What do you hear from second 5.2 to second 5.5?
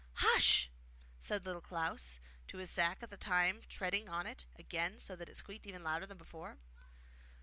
it